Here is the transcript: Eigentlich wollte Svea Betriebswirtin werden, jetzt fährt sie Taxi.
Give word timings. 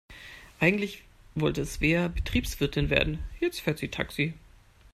Eigentlich 0.59 1.03
wollte 1.35 1.63
Svea 1.63 2.07
Betriebswirtin 2.07 2.89
werden, 2.89 3.19
jetzt 3.39 3.61
fährt 3.61 3.77
sie 3.77 3.89
Taxi. 3.89 4.33